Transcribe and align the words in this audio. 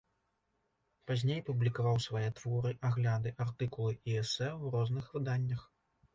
Пазней 1.11 1.43
публікаваў 1.49 1.97
свае 2.07 2.29
творы, 2.39 2.73
агляды, 2.91 3.35
артыкулы 3.47 3.93
і 4.09 4.19
эсэ 4.25 4.49
ў 4.63 4.75
розных 4.79 5.05
выданнях. 5.21 5.61